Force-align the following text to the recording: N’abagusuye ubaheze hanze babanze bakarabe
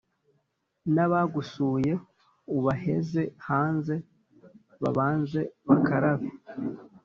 N’abagusuye 0.93 1.93
ubaheze 2.57 3.21
hanze 3.47 3.95
babanze 4.81 5.41
bakarabe 5.67 6.27